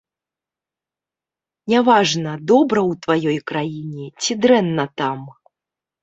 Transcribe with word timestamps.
Не 1.73 1.79
важна, 1.89 2.31
добра 2.51 2.79
ў 2.93 2.97
тваёй 3.03 3.37
краіне 3.51 4.07
ці 4.23 4.37
дрэнна 4.47 4.85
там. 5.03 5.19